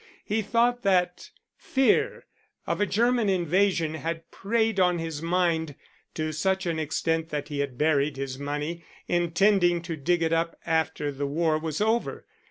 [0.25, 2.25] He thought that fear
[2.65, 5.75] of a German invasion had preyed on his mind
[6.15, 10.57] to such an extent that he had buried his money, intending to dig it up
[10.65, 12.25] after the war was over.